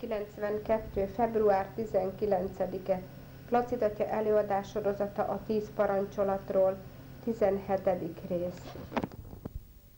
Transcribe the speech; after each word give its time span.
92. 0.00 1.06
február 1.16 1.66
19-e 1.76 3.00
Placid 3.48 3.82
atya 3.82 4.06
előadás 4.06 4.70
sorozata 4.70 5.22
a 5.22 5.40
tíz 5.46 5.70
parancsolatról, 5.76 6.76
17. 7.24 7.80
rész. 8.28 8.62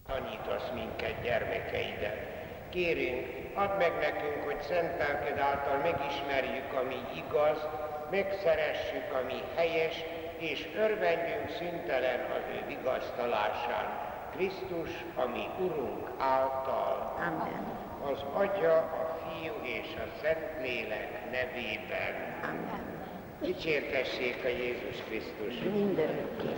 Tanítasz 0.06 0.70
minket 0.74 1.22
gyermekeidet. 1.22 2.18
Kérünk, 2.68 3.26
add 3.54 3.76
meg 3.78 3.92
nekünk, 4.00 4.44
hogy 4.44 4.62
szent 4.62 4.98
lelked 4.98 5.38
által 5.38 5.76
megismerjük, 5.76 6.72
ami 6.82 6.98
igaz, 7.14 7.58
megszeressük, 8.10 9.06
ami 9.22 9.42
helyes, 9.56 9.96
és 10.38 10.68
örvendjünk 10.76 11.48
szüntelen 11.58 12.20
az 12.20 12.42
ő 12.54 12.66
vigasztalásán. 12.66 13.86
Krisztus, 14.36 15.04
ami 15.14 15.44
Urunk 15.58 16.10
által. 16.18 17.16
Amen. 17.28 17.80
Az 18.12 18.24
Atya, 18.32 18.76
a 18.76 18.99
Fiú 19.40 19.54
és 19.62 19.86
a 19.96 20.18
Szentlélek 20.22 21.30
nevében. 21.30 22.14
Amen. 22.42 23.08
Dicsértessék 23.40 24.44
a 24.44 24.48
Jézus 24.48 25.02
Krisztus. 25.08 25.72
Mindörökké. 25.72 26.54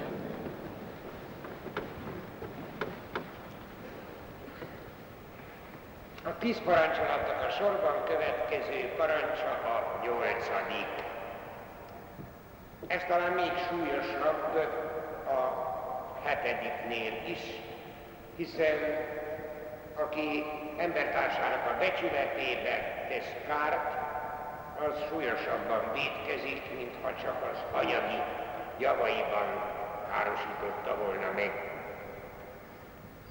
A 6.24 6.38
tíz 6.38 6.60
parancsolatnak 6.64 7.45
a 7.48 7.50
sorban 7.50 8.05
következő 8.05 8.92
parancsa 8.96 9.50
a 9.50 10.00
nyolcadik. 10.05 11.05
Ez 12.86 13.05
talán 13.08 13.33
még 13.33 13.52
súlyosabb 13.69 14.55
a 15.27 15.70
hetediknél 16.24 17.12
is, 17.27 17.41
hiszen 18.36 18.78
aki 20.02 20.45
embertársának 20.77 21.66
a 21.66 21.79
becsületébe 21.79 23.06
tesz 23.08 23.33
kárt, 23.47 24.00
az 24.78 24.98
súlyosabban 25.08 25.92
védkezik, 25.92 26.62
mintha 26.77 27.14
csak 27.22 27.36
az 27.53 27.58
anyagi 27.72 28.23
javaiban 28.78 29.48
károsította 30.11 30.97
volna 31.05 31.30
meg. 31.34 31.53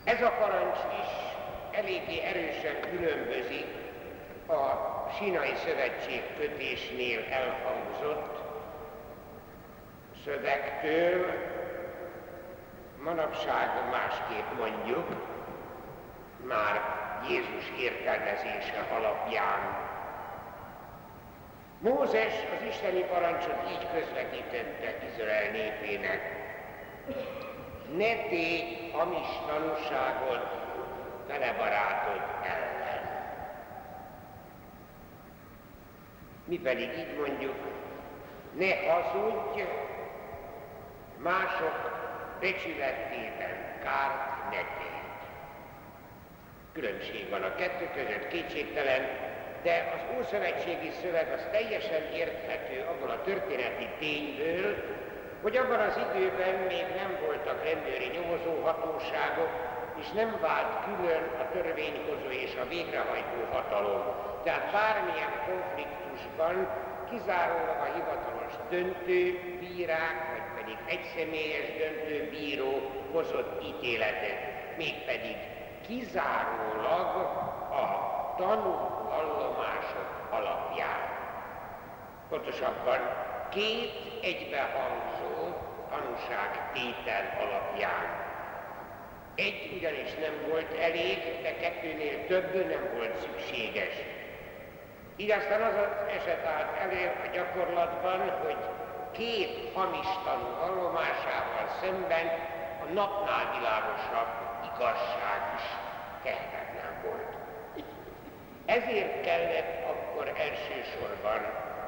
Ez 0.03 0.22
a 0.22 0.31
parancs 0.39 0.80
is 1.02 1.11
eléggé 1.72 2.19
erősen 2.19 2.80
különbözik 2.89 3.67
a 4.47 4.61
Sinai 5.17 5.53
Szövetség 5.55 6.23
kötésnél 6.38 7.19
elhangzott 7.30 8.39
szövegtől, 10.25 11.25
manapság 13.03 13.69
másképp 13.92 14.58
mondjuk, 14.58 15.08
már 16.52 16.81
Jézus 17.30 17.71
értelmezése 17.80 18.88
alapján. 18.97 19.89
Mózes 21.80 22.33
az 22.55 22.66
isteni 22.69 23.02
parancsot 23.02 23.69
így 23.71 23.88
közvetítette 23.93 25.08
Izrael 25.11 25.52
népének. 25.52 26.21
Ne 27.95 28.16
tégy 28.30 28.91
hamis 28.93 29.27
tanúságot 29.47 30.47
vele 31.27 31.53
barátod 31.58 32.21
ellen. 32.43 33.09
Mi 36.45 36.59
pedig 36.59 36.97
így 36.97 37.17
mondjuk, 37.17 37.55
ne 38.58 38.91
hazudj, 38.91 39.61
mások 41.17 41.99
becsületében 42.39 43.80
kárt 43.83 44.49
ne 44.49 44.58
tégy. 44.58 45.00
Különbség 46.73 47.30
van 47.30 47.44
a 47.44 47.55
kettő 47.55 47.89
között, 47.95 48.27
kétségtelen, 48.27 49.03
de 49.64 49.91
az 49.95 50.17
Ószövetségi 50.17 50.91
szöveg 51.02 51.27
az 51.33 51.44
teljesen 51.52 52.03
érthető 52.14 52.77
abból 52.89 53.09
a 53.09 53.21
történeti 53.21 53.87
tényből, 53.99 54.76
hogy 55.42 55.58
abban 55.58 55.80
az 55.80 55.99
időben 56.05 56.55
még 56.67 56.86
nem 57.02 57.17
voltak 57.26 57.64
rendőri 57.64 58.08
nyomozó 58.17 58.54
hatóságok, 58.61 59.52
és 60.02 60.08
nem 60.11 60.37
vált 60.42 60.73
külön 60.86 61.23
a 61.42 61.52
törvényhozó 61.52 62.30
és 62.45 62.54
a 62.55 62.67
végrehajtó 62.67 63.39
hatalom. 63.52 64.03
Tehát 64.43 64.71
bármilyen 64.71 65.33
konfliktusban 65.48 66.55
kizárólag 67.09 67.80
a 67.88 67.93
hivatalos 67.95 68.53
döntő 68.70 69.20
bírák, 69.59 70.17
vagy 70.33 70.48
pedig 70.58 70.77
egyszemélyes 70.95 71.67
döntő 71.82 72.30
bíró 72.30 72.71
hozott 73.11 73.64
ítéletet, 73.64 74.39
mégpedig 74.77 75.36
kizárólag 75.87 77.15
a 77.71 78.36
tanú 78.37 78.75
vallomások 79.09 80.27
alapján. 80.30 81.02
Pontosabban 82.30 82.99
két 83.49 83.91
egybehangzó 84.21 85.58
tanúságtétel 85.89 87.23
alapján. 87.39 88.30
Egy 89.36 89.73
ugyanis 89.77 90.14
nem 90.14 90.49
volt 90.49 90.77
elég, 90.80 91.41
de 91.41 91.55
kettőnél 91.55 92.27
több 92.27 92.67
nem 92.67 92.89
volt 92.95 93.17
szükséges. 93.20 93.93
Így 95.17 95.31
aztán 95.31 95.61
az 95.61 95.75
az 95.75 95.93
eset 96.17 96.45
állt 96.45 96.77
elő 96.77 97.11
a 97.23 97.33
gyakorlatban, 97.33 98.20
hogy 98.43 98.58
két 99.11 99.71
hamis 99.73 100.08
tanú 100.25 100.49
vallomásával 100.59 101.67
szemben 101.81 102.27
a 102.83 102.93
napnál 102.93 103.58
világosabb 103.58 104.51
igazság 104.70 105.42
is 105.58 105.66
tehetetlen 106.23 106.94
volt. 107.04 107.32
Ezért 108.66 109.22
kellett 109.22 109.72
akkor 109.92 110.27
elsősorban 110.27 111.42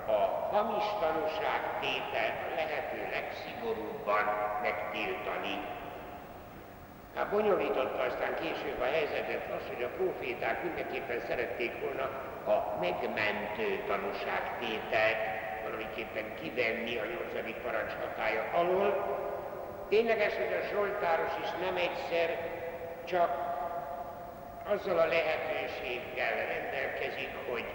a 0.08 0.22
hamis 0.52 0.88
tanúság 1.00 1.62
tételt 1.80 2.40
lehető 2.56 3.00
legszigorúbban 3.12 4.26
megtiltani. 4.62 5.56
Hát 7.16 7.30
bonyolította 7.30 8.02
aztán 8.04 8.36
később 8.36 8.80
a 8.82 8.92
helyzetet 8.96 9.52
az, 9.58 9.64
hogy 9.74 9.84
a 9.84 9.96
proféták 9.98 10.64
mindenképpen 10.64 11.22
szerették 11.28 11.72
volna 11.82 12.06
a 12.54 12.78
megmentő 12.80 13.84
tanúságtételt 13.88 15.22
valamiképpen 15.64 16.36
kivenni 16.42 16.98
a 16.98 17.06
nyolcadik 17.06 17.56
parancs 17.56 17.94
hatája 18.02 18.44
alól. 18.54 18.90
Tényleges, 19.90 20.34
hogy 20.36 20.54
a 20.62 20.68
Zsoltáros 20.72 21.34
is 21.44 21.52
nem 21.66 21.76
egyszer 21.76 22.53
csak 23.06 23.30
azzal 24.66 24.98
a 24.98 25.06
lehetőséggel 25.06 26.36
rendelkezik, 26.36 27.32
hogy 27.50 27.66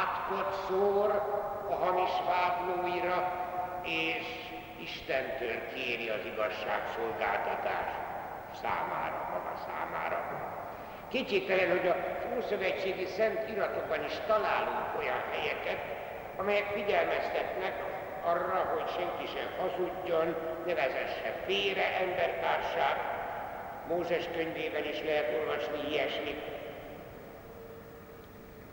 átkot 0.00 0.64
szór 0.68 1.10
a 1.70 1.74
hamis 1.74 2.10
vádlóira, 2.26 3.44
és 3.82 4.26
Istentől 4.82 5.72
kéri 5.74 6.08
az 6.08 6.24
igazságszolgáltatást 6.24 7.98
számára, 8.62 9.28
maga 9.32 9.54
számára. 9.66 10.18
Kétségtelen, 11.08 11.70
hogy 11.70 11.88
a 11.88 11.96
Ószövetségi 12.36 13.04
Szent 13.04 13.48
Iratokban 13.48 14.04
is 14.04 14.12
találunk 14.26 14.98
olyan 14.98 15.22
helyeket, 15.32 15.80
amelyek 16.36 16.66
figyelmeztetnek 16.66 17.74
arra, 18.24 18.74
hogy 18.74 18.88
senki 18.88 19.26
sem 19.26 19.48
hazudjon, 19.60 20.36
ne 20.66 20.74
vezesse 20.74 21.32
félre 21.46 21.98
embertársát, 22.00 23.15
Mózes 23.88 24.24
könyvében 24.34 24.84
is 24.84 25.02
lehet 25.02 25.34
olvasni 25.38 25.90
ilyesmit, 25.90 26.42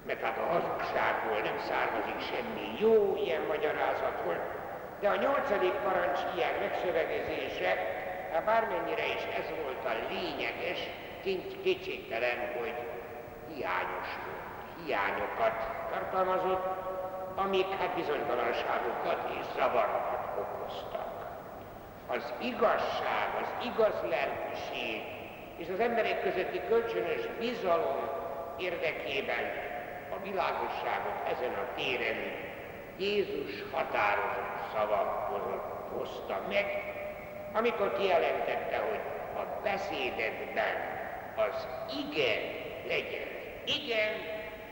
mert 0.06 0.22
hát 0.22 0.38
a 0.38 0.51
hazugságból 0.53 1.40
nem 1.40 1.59
származik 1.69 2.19
semmi. 2.31 2.68
Jó, 2.79 3.16
ilyen 3.25 3.41
magyarázat 3.41 4.22
volt, 4.25 4.41
de 5.00 5.09
a 5.09 5.16
nyolcadik 5.16 5.74
parancs 5.74 6.19
ilyen 6.35 6.53
megszövegezése, 6.59 7.72
hát 8.31 8.46
bármennyire 8.46 9.06
is 9.06 9.24
ez 9.40 9.47
volt 9.63 9.85
a 9.85 9.94
lényeges, 10.09 10.79
kétségtelen, 11.63 12.38
hogy 12.57 12.74
hiányos 13.54 14.09
volt, 14.25 14.86
hiányokat 14.86 15.57
tartalmazott, 15.92 16.66
amik 17.36 17.69
hát 17.80 17.95
bizonytalanságokat 17.95 19.30
és 19.39 19.45
zavarokat 19.56 20.25
okoztak 20.39 21.22
az 22.07 22.33
igazság, 22.41 23.27
az 23.41 23.65
igaz 23.65 23.95
lelkiség 24.09 25.01
és 25.57 25.67
az 25.73 25.79
emberek 25.79 26.21
közötti 26.21 26.61
kölcsönös 26.67 27.21
bizalom 27.39 28.09
érdekében 28.57 29.44
a 30.09 30.23
világosságot 30.23 31.38
ezen 31.38 31.53
a 31.53 31.75
téren 31.75 32.17
Jézus 32.97 33.63
határozott 33.71 34.71
szavakat 34.73 35.61
hozta 35.97 36.41
meg, 36.47 36.65
amikor 37.53 37.97
kijelentette, 37.97 38.77
hogy 38.77 38.99
a 39.41 39.61
beszédedben 39.63 40.75
az 41.35 41.67
igen 42.07 42.41
legyen 42.88 43.33
igen, 43.65 44.13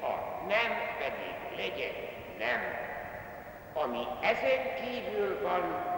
a 0.02 0.46
nem 0.48 0.72
pedig 0.98 1.36
legyen 1.58 1.96
nem. 2.38 2.62
Ami 3.74 4.04
ezen 4.22 4.62
kívül 4.82 5.42
van, 5.42 5.91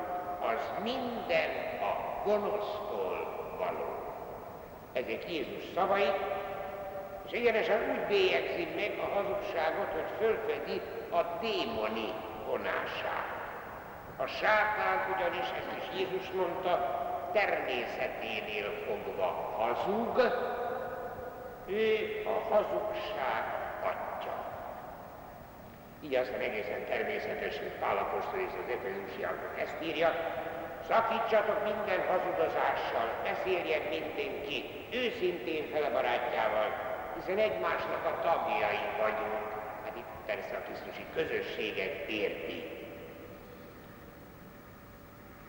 az 0.52 0.84
minden 0.84 1.50
a 1.82 2.24
gonosztól 2.26 3.18
való. 3.58 3.94
Ezek 4.94 5.32
Jézus 5.32 5.64
szavai, 5.76 6.12
És 7.26 7.32
egyenesen 7.32 7.90
úgy 7.92 8.08
bélyegzi 8.08 8.68
meg 8.76 9.00
a 9.00 9.14
hazugságot, 9.14 9.92
hogy 9.92 10.10
fölfedi 10.18 10.82
a 11.12 11.22
démoni 11.42 12.14
vonását. 12.46 13.42
A 14.18 14.26
sátán 14.26 15.16
ugyanis, 15.16 15.48
ezt 15.58 15.78
is 15.78 16.00
Jézus 16.00 16.32
mondta, 16.32 17.02
természeténél 17.34 18.72
fogva 18.86 19.56
hazug, 19.58 20.22
ő 21.66 22.22
a 22.26 22.54
hazugság. 22.54 23.63
Így 26.04 26.16
aztán 26.16 26.40
egészen 26.40 26.86
természetes, 26.86 27.58
hogy 27.58 27.80
Pálapostól 27.80 28.40
és 28.40 28.54
az 28.64 28.74
Efezusiaknak 28.76 29.60
ezt 29.60 29.78
írja, 29.84 30.10
Szakítsatok 30.88 31.64
minden 31.64 32.02
hazudozással, 32.08 33.08
beszéljen 33.24 33.82
mindenki, 33.90 34.60
őszintén 34.92 35.64
fele 35.72 35.90
barátjával, 35.90 36.70
hiszen 37.16 37.38
egymásnak 37.38 38.06
a 38.06 38.20
tagjai 38.22 38.84
vagyunk. 39.02 39.44
Hát 39.84 39.96
itt 39.96 40.14
persze 40.26 40.56
a 40.56 40.66
Krisztusi 40.66 41.06
közösséget 41.16 42.10
érti. 42.10 42.60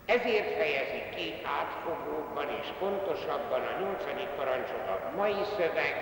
Ezért 0.06 0.56
fejezi 0.60 1.02
ki 1.14 1.34
átfogóbban 1.58 2.48
és 2.60 2.68
pontosabban 2.78 3.60
a 3.60 3.78
nyolcadik 3.80 4.28
parancsot 4.28 4.86
a 4.88 5.12
mai 5.16 5.42
szöveg, 5.56 5.94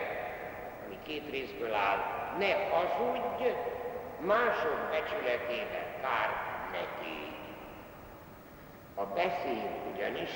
ami 0.87 0.99
két 1.07 1.31
részből 1.31 1.75
áll. 1.75 1.99
Ne 2.39 2.53
hazudj, 2.71 3.45
mások 4.27 4.79
becsületébe 4.91 5.83
kár 6.03 6.31
neki. 6.73 7.19
A 8.95 9.05
beszéd 9.05 9.71
ugyanis 9.95 10.31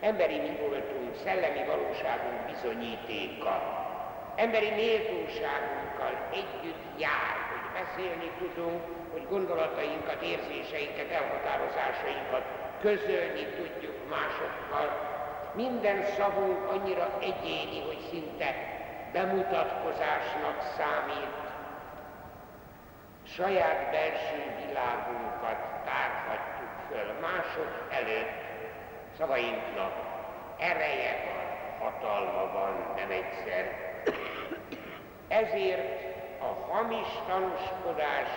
emberi 0.00 0.38
mi 0.38 0.56
voltunk, 0.60 1.16
szellemi 1.24 1.64
valóságunk 1.66 2.40
bizonyítéka. 2.50 3.54
Emberi 4.36 4.70
méltóságunkkal 4.70 6.14
együtt 6.32 6.84
jár, 6.98 7.34
hogy 7.50 7.82
beszélni 7.82 8.30
tudunk, 8.38 8.82
hogy 9.12 9.26
gondolatainkat, 9.28 10.22
érzéseinket, 10.22 11.10
elhatározásainkat 11.10 12.44
közölni 12.80 13.44
tudjuk 13.56 13.96
másokkal. 14.10 14.86
Minden 15.54 16.04
szavunk 16.04 16.70
annyira 16.70 17.18
egyéni, 17.20 17.80
hogy 17.86 18.00
szinte 18.10 18.54
bemutatkozásnak 19.12 20.56
számít. 20.76 21.41
Saját 23.36 23.90
belső 23.90 24.66
világunkat 24.66 25.60
tárhatjuk 25.84 26.72
föl 26.88 27.20
mások 27.20 27.88
előtt. 27.90 28.30
Szavainknak 29.18 29.92
ereje 30.58 31.14
van, 31.26 31.46
hatalma 31.78 32.52
van, 32.52 32.92
nem 32.96 33.10
egyszer. 33.10 33.64
Ezért 35.28 36.02
a 36.40 36.72
hamis 36.72 37.08
tanúskodás 37.26 38.28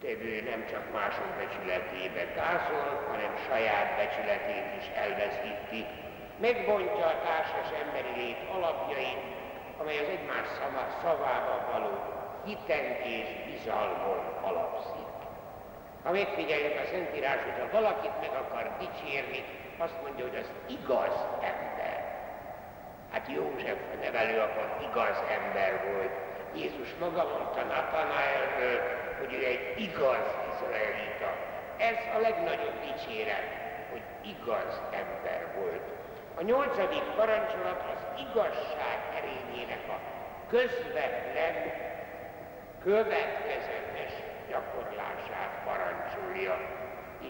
tevő 0.00 0.42
nem 0.50 0.66
csak 0.70 0.92
mások 0.92 1.28
becsületébe 1.38 2.24
gázol, 2.34 3.06
hanem 3.10 3.36
saját 3.48 3.96
becsületét 3.96 4.82
is 4.82 4.86
elveszíti. 4.94 5.86
Megbontja 6.40 7.06
a 7.06 7.20
társas 7.24 7.68
emberi 7.84 8.20
lét 8.20 8.48
alapjait, 8.52 9.43
amely 9.84 9.98
az 9.98 10.08
egymás 10.18 10.46
szavában 11.02 11.60
való 11.72 11.92
hiten 12.44 12.84
és 13.16 13.28
bizalmon 13.50 14.20
alapszik. 14.42 15.10
Ha 16.04 16.10
megfigyeljük 16.10 16.78
a 16.78 16.90
Szentírás, 16.92 17.40
hogy 17.42 17.58
ha 17.60 17.76
valakit 17.80 18.20
meg 18.20 18.32
akar 18.42 18.64
dicsérni, 18.78 19.44
azt 19.78 20.02
mondja, 20.02 20.24
hogy 20.28 20.38
az 20.42 20.50
igaz 20.78 21.16
ember. 21.52 21.98
Hát 23.12 23.28
József 23.36 23.80
a 23.94 23.96
nevelőapad 24.04 24.70
igaz 24.88 25.18
ember 25.38 25.72
volt. 25.90 26.14
Jézus 26.54 26.90
maga 27.00 27.22
mondta 27.32 27.62
Natanaelről, 27.74 28.78
hogy 29.18 29.32
ő 29.38 29.44
egy 29.52 29.64
igaz 29.86 30.26
izraelita. 30.50 31.30
Ez 31.76 31.98
a 32.16 32.18
legnagyobb 32.18 32.78
dicséret, 32.86 33.48
hogy 33.90 34.04
igaz 34.32 34.80
ember 35.02 35.40
volt. 35.58 35.86
A 36.34 36.42
nyolcadik 36.42 37.02
parancsolat 37.16 37.84
az 37.94 38.20
igazság 38.30 38.98
erényének 39.18 39.84
a 39.88 39.98
közvetlen, 40.48 41.54
következetes 42.82 44.12
gyakorlását 44.48 45.52
parancsolja, 45.64 46.56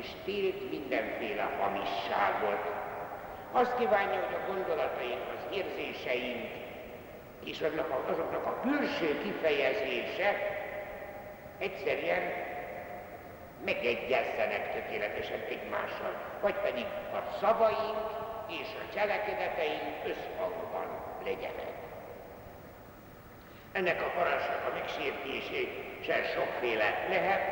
és 0.01 0.06
tilt 0.25 0.71
mindenféle 0.71 1.49
hamisságot. 1.59 2.73
Azt 3.53 3.77
kívánja, 3.77 4.21
hogy 4.25 4.35
a 4.35 4.53
gondolataink, 4.53 5.23
az 5.37 5.57
érzéseink 5.57 6.50
és 7.45 7.61
azoknak 7.61 7.91
a, 7.91 8.11
azoknak 8.11 8.47
a 8.47 8.61
külső 8.61 9.19
kifejezése 9.23 10.37
egyszerűen 11.59 12.23
megegyezzenek 13.65 14.73
tökéletesen 14.73 15.41
egymással, 15.49 16.12
vagy 16.41 16.55
pedig 16.55 16.85
a 17.12 17.37
szavaink 17.41 18.24
és 18.49 18.69
a 18.82 18.94
cselekedeteink 18.94 19.96
összhangban 20.05 20.88
legyenek. 21.25 21.73
Ennek 23.73 24.02
a 24.02 24.11
parancsnak 24.17 24.62
a 24.69 24.75
megsértése 24.75 26.23
sokféle 26.35 27.06
lehet, 27.08 27.43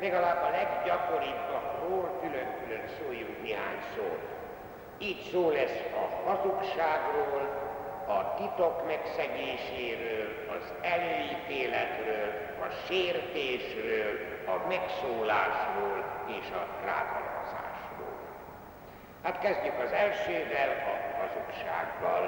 legalább 0.00 0.42
a 0.42 0.50
leggyakoribbakról 0.50 2.18
külön-külön 2.20 2.88
szóljunk 2.98 3.42
néhány 3.42 3.82
szót. 3.94 4.22
Így 4.98 5.28
szó 5.30 5.50
lesz 5.50 5.80
a 5.94 6.28
hazugságról, 6.28 7.64
a 8.06 8.34
titok 8.34 8.86
megszegéséről, 8.86 10.28
az 10.48 10.72
előítéletről, 10.80 12.28
a 12.60 12.68
sértésről, 12.86 14.18
a 14.46 14.66
megszólásról 14.68 16.04
és 16.26 16.50
a 16.50 16.66
rágalmazásról. 16.84 17.23
Hát 19.24 19.38
kezdjük 19.38 19.78
az 19.78 19.92
elsővel, 19.92 20.70
a 20.92 20.94
hazugsággal. 21.20 22.24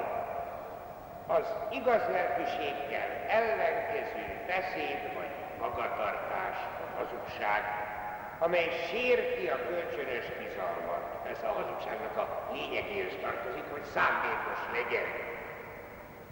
Az 1.27 1.47
igaz 1.71 2.01
lelkűséggel 2.11 3.09
ellenkező 3.27 4.25
beszéd 4.47 4.99
vagy 5.17 5.31
magatartás 5.59 6.57
a 6.83 6.97
hazugság, 6.97 7.61
amely 8.39 8.69
sérti 8.89 9.47
a 9.47 9.65
kölcsönös 9.67 10.25
bizalmat. 10.43 11.03
Ez 11.31 11.43
a 11.43 11.51
hazugságnak 11.59 12.17
a 12.17 12.49
lényegéhez 12.53 13.17
tartozik, 13.21 13.67
hogy 13.71 13.83
szándékos 13.83 14.61
legyen. 14.77 15.07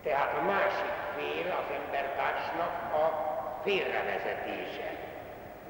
Tehát 0.04 0.32
a 0.38 0.42
másik 0.42 0.96
fél 1.16 1.48
az 1.62 1.70
embertársnak 1.82 2.74
a 3.04 3.06
félrevezetése, 3.64 4.90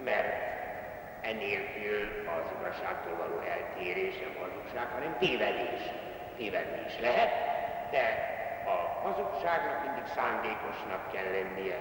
mert 0.04 0.55
enélkül 1.32 2.02
az 2.38 2.46
igazságtól 2.60 3.16
való 3.24 3.38
eltérés 3.56 4.16
nem 4.20 4.36
hazugság, 4.44 4.88
hanem 4.96 5.18
tévedés. 5.20 5.82
Tévedni 6.38 6.82
is 6.88 7.00
lehet, 7.00 7.32
de 7.92 8.06
a 8.74 8.78
hazugságnak 9.08 9.84
mindig 9.86 10.08
szándékosnak 10.16 11.12
kell 11.12 11.30
lennie. 11.38 11.80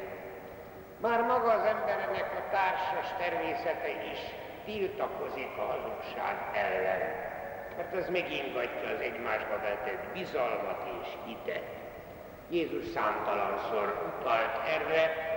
Már 1.01 1.21
maga 1.21 1.51
az 1.53 1.65
embernek 1.65 2.29
a 2.41 2.51
társas 2.51 3.09
természete 3.19 3.91
is 4.13 4.21
tiltakozik 4.65 5.53
a 5.59 5.65
hazugság 5.73 6.37
ellen, 6.53 7.03
mert 7.77 7.95
ez 7.95 8.09
megingatja 8.09 8.89
az 8.95 9.01
egymásba 9.01 9.57
vetett 9.63 10.05
bizalmat 10.13 10.83
és 11.01 11.09
hitet. 11.27 11.65
Jézus 12.51 12.85
számtalanszor 12.87 14.13
utalt 14.19 14.57
erre, 14.67 15.34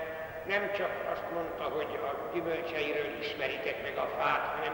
nem 0.47 0.71
csak 0.77 0.91
azt 1.13 1.31
mondta, 1.33 1.63
hogy 1.63 1.99
a 2.09 2.33
gyümölcseiről 2.33 3.19
ismeritek 3.19 3.81
meg 3.83 3.97
a 3.97 4.07
fát, 4.17 4.45
hanem 4.55 4.73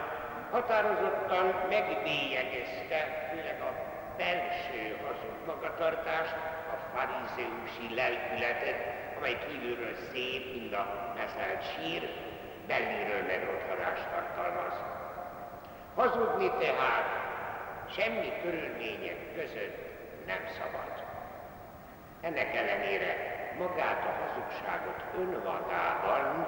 határozottan 0.51 1.45
megbélyegezte, 1.69 2.99
főleg 3.29 3.61
a 3.61 3.71
belső 4.17 4.97
hazug 5.05 5.37
magatartást, 5.45 6.35
a 6.73 6.77
farizeusi 6.93 7.95
lelkületet, 7.95 8.79
amely 9.17 9.37
kívülről 9.47 9.95
szép, 10.11 10.53
mint 10.55 10.73
a 10.73 11.13
meszelt 11.15 11.63
sír, 11.71 12.09
belülről 12.67 13.23
meg 13.27 13.43
rothadást 13.49 14.07
tartalmaz. 14.09 14.73
Hazudni 15.95 16.51
tehát 16.59 17.05
semmi 17.95 18.31
körülmények 18.41 19.35
között 19.35 19.77
nem 20.25 20.43
szabad. 20.59 21.03
Ennek 22.21 22.55
ellenére 22.55 23.32
magát 23.57 24.01
a 24.05 24.13
hazugságot 24.21 24.99
önmagában 25.17 26.47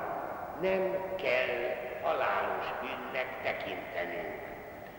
nem 0.62 0.84
kell 1.24 1.56
halálos 2.04 2.68
bűnnek 2.82 3.28
tekintenünk, 3.44 4.42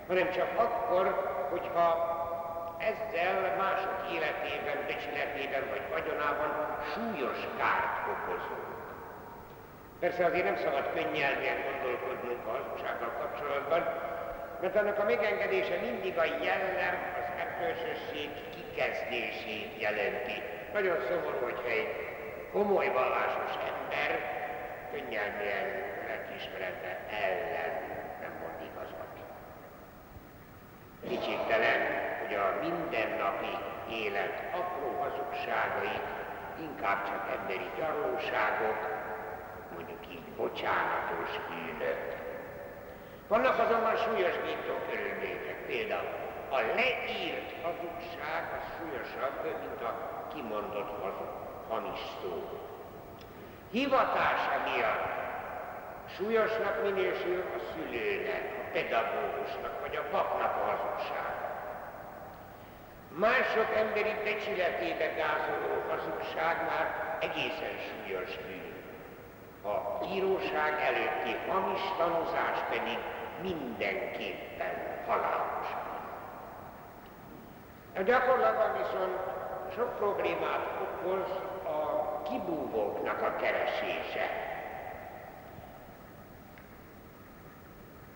hanem 0.09 0.31
csak 0.31 0.51
akkor, 0.59 1.05
hogyha 1.51 2.15
ezzel 2.79 3.57
mások 3.57 3.99
életében, 4.15 4.79
becsületében 4.87 5.65
vagy 5.71 5.85
vagyonában 5.91 6.51
súlyos 6.95 7.39
kárt 7.59 7.97
okozunk. 8.15 8.77
Persze 10.01 10.25
azért 10.25 10.45
nem 10.45 10.57
szabad 10.57 10.93
könnyelműen 10.95 11.61
gondolkodnunk 11.69 12.47
a 12.47 12.51
hazugsággal 12.51 13.13
kapcsolatban, 13.21 13.83
mert 14.61 14.77
annak 14.77 14.99
a 14.99 15.05
megengedése 15.05 15.77
mindig 15.81 16.19
a 16.19 16.25
jellem, 16.25 16.97
az 17.21 17.29
erkölcsösség 17.43 18.31
kikezdését 18.55 19.81
jelenti. 19.81 20.56
Nagyon 20.76 21.00
szomorú, 21.09 21.38
hogyha 21.42 21.68
egy 21.68 21.92
komoly 22.52 22.88
vallásos 22.88 23.52
ember 23.71 24.11
könnyelműen 24.92 25.66
lelkiismerete 26.06 26.90
ellen 27.25 27.73
nem 28.21 28.33
mond 28.40 28.59
igazat. 28.71 29.12
Kicsiktelen, 31.09 31.80
hogy 32.21 32.35
a 32.35 32.47
mindennapi 32.66 33.54
élet 33.90 34.37
apró 34.61 34.88
hazugságai 35.02 35.99
inkább 36.61 37.00
csak 37.09 37.23
emberi 37.38 37.71
gyarlóságok, 37.78 38.78
mondjuk 39.75 40.02
így 40.11 40.28
bocsánatos 40.37 41.30
bűnök. 41.49 42.00
Vannak 43.28 43.59
azonban 43.59 43.97
súlyos 43.97 44.37
bító 44.47 44.75
körülmények, 44.88 45.59
például 45.66 46.09
a 46.50 46.61
leírt 46.78 47.50
hazugság 47.62 48.42
az 48.56 48.64
súlyosabb, 48.76 49.37
mint 49.61 49.83
a 49.83 50.16
kimondott 50.37 50.90
hamis 51.69 52.00
szó. 52.23 52.61
Hivatása 53.71 54.57
miatt 54.64 55.14
súlyosnak 56.16 56.83
minősül 56.83 57.45
a 57.57 57.59
szülőnek, 57.73 58.43
a 58.61 58.71
pedagógusnak, 58.73 59.81
vagy 59.81 59.97
a 59.97 60.09
papnak 60.11 60.55
a 60.57 60.64
hazugság. 60.71 61.35
Mások 63.09 63.76
emberi 63.76 64.14
becsületébe 64.25 65.07
gázoló 65.07 65.75
hazugság 65.88 66.57
már 66.71 67.16
egészen 67.21 67.76
súlyos 67.88 68.37
bűn. 68.37 68.75
A 69.73 69.99
bíróság 69.99 70.73
előtti 70.81 71.50
hamis 71.50 71.81
tanúzás 71.99 72.59
pedig 72.71 72.99
mindenképpen 73.43 74.75
halálos. 75.07 75.66
A 77.97 78.02
gyakorlatban 78.02 78.73
viszont 78.73 79.36
sok 79.75 79.97
problémát 79.97 80.69
okoz 80.83 81.31
a 81.65 82.23
kibúvóknak 82.23 83.23
a 83.23 83.37
keresése. 83.37 84.55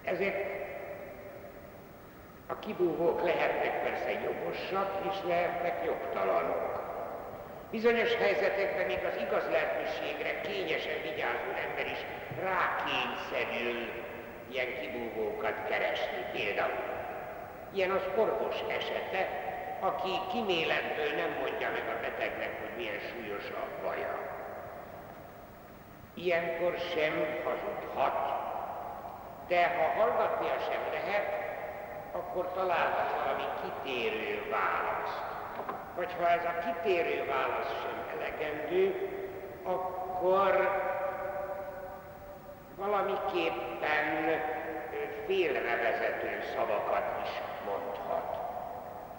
Ezért 0.04 0.60
a 2.46 2.58
kibúvók 2.58 3.22
lehetnek 3.22 3.82
persze 3.82 4.10
jogosak, 4.10 5.00
és 5.10 5.16
lehetnek 5.26 5.84
jogtalanok. 5.84 6.88
Bizonyos 7.70 8.14
helyzetekben 8.14 8.86
még 8.86 9.04
az 9.04 9.22
igaz 9.26 9.44
lehetőségre 9.50 10.40
kényesen 10.40 11.02
vigyázó 11.02 11.50
ember 11.68 11.86
is 11.86 12.04
rákényszerül 12.42 13.78
ilyen 14.50 14.80
kibúvókat 14.80 15.68
keresni 15.68 16.24
például. 16.32 16.98
Ilyen 17.72 17.90
az 17.90 18.02
orvos 18.16 18.56
esete, 18.68 19.49
aki 19.80 20.12
kimélentől 20.32 21.10
nem 21.16 21.30
mondja 21.40 21.70
meg 21.70 21.86
a 21.88 22.00
betegnek, 22.00 22.60
hogy 22.60 22.76
milyen 22.76 23.00
súlyos 23.10 23.44
a 23.50 23.64
baja. 23.82 24.14
Ilyenkor 26.14 26.74
sem 26.94 27.12
hazudhat, 27.44 28.16
de 29.48 29.62
ha 29.76 30.00
hallgatnia 30.00 30.58
sem 30.70 30.82
lehet, 30.92 31.48
akkor 32.12 32.52
találhat 32.52 33.22
valami 33.24 33.44
kitérő 33.62 34.50
választ. 34.50 35.22
Vagy 35.96 36.12
ha 36.18 36.28
ez 36.28 36.44
a 36.44 36.58
kitérő 36.64 37.26
válasz 37.26 37.72
sem 37.82 38.18
elegendő, 38.18 39.08
akkor 39.62 40.70
valamiképpen 42.76 44.40
félrevezető 45.26 46.40
szavakat 46.54 47.04
is 47.24 47.30
mondhat. 47.66 48.39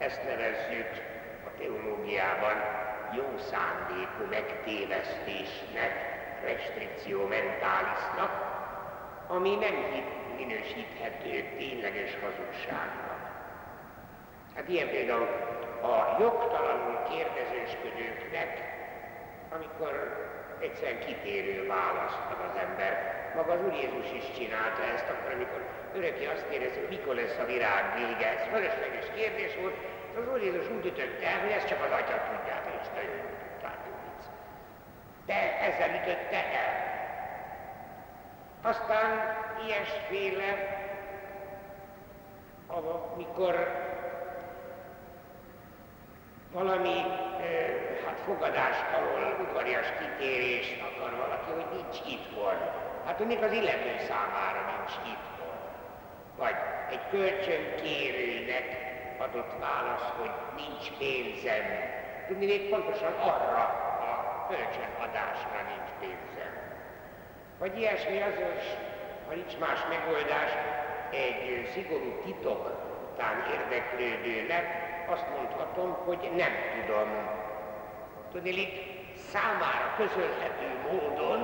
Ezt 0.08 0.24
nevezzük 0.24 0.92
a 1.46 1.50
teológiában 1.58 2.58
jó 3.16 3.38
szándékú 3.38 4.24
megtévesztésnek, 4.30 5.92
restrikció 6.44 7.28
mentálisnak, 7.28 8.32
ami 9.28 9.56
nem 9.56 9.76
minősíthető 10.38 11.58
tényleges 11.58 12.12
hazugságnak. 12.24 13.20
Hát 14.56 14.68
ilyen 14.68 14.90
például 14.90 15.28
a 15.82 16.16
jogtalanul 16.20 16.98
kérdezősködőknek, 17.10 18.52
amikor 19.56 19.94
egyszerűen 20.60 21.00
kitérő 21.00 21.68
választ 21.68 22.26
ad 22.32 22.50
az 22.50 22.62
ember. 22.70 22.92
Maga 23.36 23.52
az 23.52 23.60
Úr 23.66 23.74
Jézus 23.74 24.12
is 24.12 24.38
csinálta 24.38 24.84
ezt, 24.94 25.10
akkor 25.10 25.32
amikor 25.32 25.62
öröki 25.96 26.26
azt 26.26 26.50
kérdezi, 26.50 26.80
hogy 26.80 26.90
mikor 26.90 27.16
lesz 27.16 27.38
a 27.44 27.46
virág 27.46 27.84
vége. 27.96 28.28
Ez 28.38 28.48
fölösleges 28.54 29.06
kérdés 29.16 29.56
volt, 29.62 29.76
az 30.18 30.28
Úr 30.32 30.42
Jézus 30.42 30.70
úgy 30.70 30.86
ütötte 30.86 31.28
el, 31.28 31.40
hogy 31.40 31.52
ezt 31.52 31.68
csak 31.68 31.84
az 31.86 31.92
Atya 31.92 32.18
tudja, 32.28 32.62
és 32.82 32.88
nagyon 32.96 33.22
vicc. 33.22 34.24
De 35.26 35.60
ezzel 35.60 35.90
ütötte 36.02 36.42
el. 36.64 36.90
Aztán 38.62 39.38
ilyesféle, 39.66 40.80
amikor 42.68 43.56
valami 46.52 47.00
hát 48.06 48.20
fogadás 48.26 48.76
alól 48.96 49.38
udvarias 49.42 49.88
kitérést 50.00 50.82
akar 50.82 51.16
valaki, 51.16 51.52
hogy 51.52 51.66
nincs 51.82 52.00
itthon. 52.08 52.58
Hát 53.06 53.26
még 53.26 53.44
az 53.44 53.52
illető 53.52 53.96
számára 54.08 54.78
nincs 54.78 54.96
itthon. 55.08 55.41
Vagy 56.38 56.56
egy 56.90 57.10
kölcsönkérőnek 57.10 58.66
adott 59.18 59.52
válasz, 59.60 60.10
hogy 60.20 60.32
nincs 60.56 60.92
pénzem. 60.98 61.64
Tudni 62.28 62.46
még 62.46 62.70
pontosan 62.70 63.14
arra 63.14 63.64
a 64.10 64.46
kölcsönadásra 64.50 65.60
nincs 65.68 65.92
pénzem. 66.00 66.54
Vagy 67.60 67.78
ilyesmi 67.78 68.22
az, 68.22 68.36
ha 69.28 69.34
nincs 69.34 69.58
más 69.58 69.80
megoldás, 69.90 70.52
egy 71.12 71.70
szigorú 71.74 72.22
titok 72.26 72.82
után 73.14 73.36
érdeklődőnek 73.54 74.66
azt 75.10 75.26
mondhatom, 75.36 75.98
hogy 76.06 76.32
nem 76.36 76.52
tudom. 76.76 77.10
Tudnélik, 78.32 78.72
számára 79.32 79.94
közölhető 79.98 80.68
módon 80.92 81.40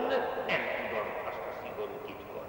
nem 0.47 0.61
tudom 0.77 1.07
azt 1.27 1.37
a 1.37 1.53
szigorú 1.61 1.97
titkot. 2.05 2.47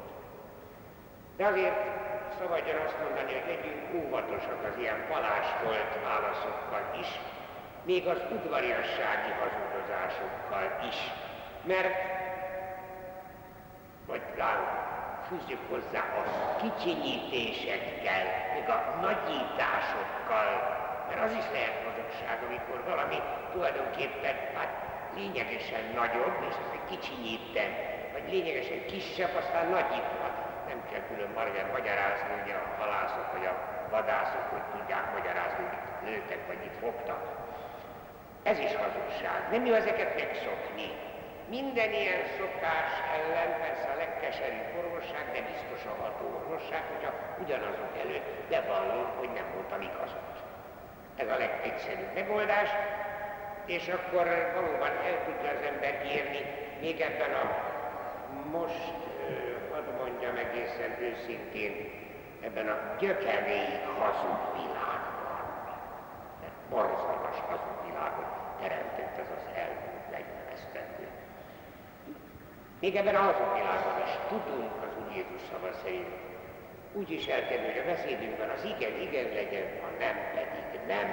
De 1.36 1.46
azért 1.46 2.07
szabadjon 2.38 2.80
azt 2.86 3.00
mondani, 3.04 3.32
hogy 3.32 3.48
legyünk 3.52 3.82
óvatosak 4.00 4.60
az 4.70 4.76
ilyen 4.82 5.00
palástolt 5.12 5.92
válaszokkal 6.08 6.84
is, 7.02 7.10
még 7.90 8.06
az 8.06 8.20
udvariassági 8.36 9.32
hazudozásokkal 9.40 10.66
is, 10.90 10.98
mert 11.62 11.94
vagy 14.06 14.22
rá 14.36 14.52
fűzzük 15.28 15.62
hozzá 15.70 16.02
a 16.20 16.22
kicsinyítésekkel, 16.62 18.24
még 18.54 18.68
a 18.68 18.78
nagyításokkal, 19.00 20.50
mert 21.08 21.22
az 21.26 21.32
is 21.40 21.46
lehet 21.52 21.78
hazugság, 21.86 22.38
amikor 22.48 22.78
valami 22.90 23.18
tulajdonképpen 23.52 24.36
hát 24.56 24.72
lényegesen 25.14 25.84
nagyobb, 25.94 26.36
és 26.48 26.54
ezt 26.62 26.88
kicsinyítem, 26.90 27.70
vagy 28.12 28.32
lényegesen 28.32 28.86
kisebb, 28.86 29.34
aztán 29.36 29.68
nagyítva. 29.68 30.47
Nem 30.68 30.80
kell 30.90 31.04
külön 31.08 31.32
magyarázni, 31.76 32.30
hogy 32.40 32.50
a 32.60 32.62
halászok 32.80 33.26
vagy 33.34 33.46
a 33.52 33.54
vadászok, 33.90 34.46
hogy 34.52 34.64
tudják 34.74 35.06
magyarázni, 35.16 35.64
itt 35.76 36.08
lőtek, 36.08 36.40
vagy 36.46 36.62
itt 36.68 36.78
fogtak. 36.84 37.20
Ez 38.42 38.58
is 38.58 38.74
hazugság. 38.84 39.40
Nem 39.50 39.66
jó 39.66 39.74
ezeket 39.74 40.14
megszokni. 40.20 40.88
Minden 41.56 41.90
ilyen 41.92 42.22
szokás 42.38 42.92
ellen 43.16 43.50
persze 43.60 43.88
a 43.94 43.96
legkeserűbb 44.02 44.70
orvosság, 44.80 45.24
de 45.32 45.40
biztos 45.52 45.82
a 45.92 46.02
ható 46.02 46.26
orvosság, 46.38 46.82
hogyha 46.92 47.12
ugyanazok 47.42 47.92
előtt 48.02 48.28
bevallom, 48.50 49.06
hogy 49.18 49.30
nem 49.38 49.48
voltam 49.54 49.80
igazat. 49.80 50.34
Ez 51.16 51.28
a 51.28 51.38
legegyszerűbb 51.44 52.14
megoldás, 52.14 52.70
és 53.66 53.88
akkor 53.88 54.24
valóban 54.54 54.92
el 55.08 55.16
tudja 55.24 55.50
az 55.50 55.62
ember 55.72 55.94
érni 56.16 56.42
még 56.80 57.00
ebben 57.00 57.32
a 57.34 57.44
most, 58.50 58.94
mondjam 60.08 60.36
egészen 60.36 60.92
őszintén, 61.08 61.72
ebben 62.40 62.68
a 62.68 62.78
gyökeréig 63.00 63.82
hazug 63.98 64.40
világban. 64.56 65.44
Mert 66.40 66.58
borzalmas 66.70 67.38
hazug 67.48 67.78
világot 67.86 68.30
teremtett 68.60 69.14
ez 69.22 69.30
az 69.38 69.44
elmúlt 69.62 70.04
40 70.10 70.24
esztendő. 70.54 71.06
Még 72.80 72.96
ebben 72.96 73.14
a 73.14 73.26
hazug 73.28 73.50
világban 73.54 73.98
is 74.06 74.14
tudunk 74.28 74.72
az 74.86 74.92
Úr 75.00 75.10
Jézus 75.16 75.42
szava 75.50 75.70
szerint 75.82 76.14
úgy 76.92 77.10
is 77.10 77.26
elkerül, 77.26 77.66
hogy 77.70 77.82
a 77.84 77.90
beszédünkben 77.94 78.50
az 78.56 78.64
igen, 78.64 78.94
igen 79.06 79.28
legyen, 79.40 79.66
a 79.88 79.90
nem 80.04 80.16
pedig 80.34 80.66
nem, 80.86 81.08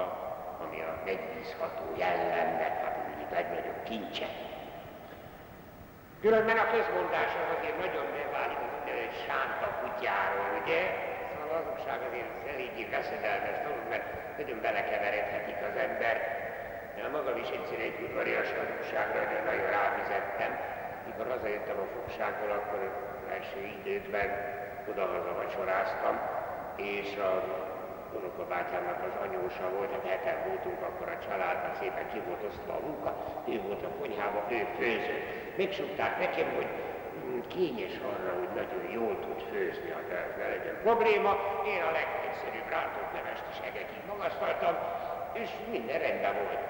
a, 0.00 0.02
ami 0.62 0.80
a 0.80 1.02
megbízható 1.04 1.86
jellemnek, 1.96 2.74
egyik 3.14 3.30
legnagyobb 3.30 3.82
kincse. 3.82 4.45
Különben 6.26 6.58
a 6.66 6.70
közmondás 6.76 7.32
az 7.42 7.50
azért 7.56 7.78
nagyon 7.84 8.06
beválik 8.16 8.60
az 8.66 8.74
sánta 9.26 9.68
kutyáról, 9.80 10.50
ugye? 10.60 10.82
Szóval 11.28 11.46
az 11.48 11.54
hazugság 11.56 11.98
azért 12.08 12.32
eléggé 12.52 12.84
veszedelmes 12.96 13.56
dolog, 13.64 13.84
mert 13.92 14.06
nagyon 14.38 14.58
belekeveredhetik 14.66 15.60
az 15.68 15.76
ember. 15.86 16.14
Én 16.98 17.08
magam 17.16 17.36
is 17.44 17.50
egyszer 17.56 17.80
egy 17.88 17.98
udvarias 18.04 18.50
hazugságra 18.58 19.20
de 19.30 19.38
nagyon 19.50 19.70
rávizettem. 19.78 20.52
Mikor 21.06 21.26
hazajöttem 21.34 21.78
a 21.84 21.92
fogságból, 21.96 22.52
akkor 22.58 22.80
első 23.36 23.60
időben 23.76 24.28
oda-haza 24.90 25.32
vacsoráztam, 25.40 26.14
és 26.94 27.08
a 27.28 27.32
unokabátyámnak 28.18 29.00
az 29.08 29.14
anyósa 29.26 29.66
volt, 29.76 29.90
hát 29.92 30.06
heten 30.12 30.38
voltunk 30.48 30.80
akkor 30.88 31.08
a 31.08 31.22
családban, 31.26 31.72
szépen 31.80 32.06
ki 32.12 32.20
volt 32.26 32.42
osztva 32.48 32.72
a 32.78 32.84
munka, 32.86 33.10
ő 33.52 33.54
volt 33.66 33.82
a 33.88 33.90
konyhában, 33.98 34.44
ő 34.58 34.60
főzött. 34.78 35.24
Megsukták 35.60 36.12
nekem, 36.24 36.48
hogy 36.58 36.70
mm, 36.70 37.40
kényes 37.54 37.96
arra, 38.10 38.32
hogy 38.40 38.52
nagyon 38.60 38.84
jól 38.98 39.14
tud 39.24 39.40
főzni, 39.50 39.88
hát 39.96 40.08
ez 40.24 40.32
ne 40.40 40.46
legyen 40.54 40.76
probléma. 40.86 41.30
Én 41.72 41.82
a 41.88 41.92
legegyszerűbb 42.00 42.68
rántott 42.74 43.10
levest 43.16 43.46
is 43.52 43.58
egekig 43.70 44.02
magasztaltam, 44.12 44.74
és 45.42 45.50
minden 45.74 45.98
rendben 46.06 46.34
volt. 46.42 46.64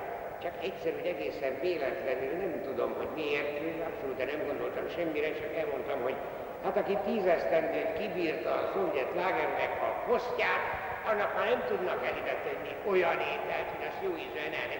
Csak 0.44 0.54
egyszer, 0.68 0.92
hogy 0.98 1.08
egészen 1.14 1.54
véletlenül, 1.66 2.32
nem 2.44 2.54
tudom, 2.68 2.90
hogy 3.00 3.10
miért, 3.20 3.50
abszolút 3.88 4.18
nem 4.32 4.46
gondoltam 4.46 4.86
semmire, 4.96 5.30
csak 5.40 5.52
elmondtam, 5.60 5.98
hogy 6.02 6.18
hát 6.64 6.76
aki 6.76 6.96
tízesztendőt 7.06 7.92
kibírta 7.98 8.50
a 8.50 8.70
szovjet 8.72 9.14
lágernek 9.14 9.72
a 9.82 9.90
posztját, 10.08 10.64
annak 11.10 11.34
már 11.36 11.46
nem 11.52 11.62
tudnak 11.70 12.00
elébe 12.10 12.34
tenni 12.46 12.72
olyan 12.92 13.18
ételt, 13.34 13.68
hogy 13.74 13.84
azt 13.88 14.02
jó 14.06 14.12
ízűen 14.24 14.52
el 14.60 14.68
ne. 14.72 14.76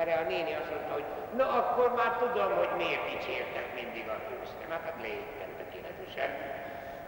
Erre 0.00 0.14
a 0.22 0.24
néni 0.32 0.52
azt 0.60 0.70
mondta, 0.74 0.92
hogy 0.92 1.08
na 1.40 1.46
akkor 1.60 1.88
már 2.00 2.12
tudom, 2.22 2.50
hogy 2.60 2.72
miért 2.76 3.04
dicsértek 3.10 3.66
mindig 3.80 4.06
a 4.14 4.18
főztem. 4.26 4.70
Hát, 4.70 4.84
hát 4.88 4.98
leéttem 5.04 5.50
tökéletesen. 5.60 6.30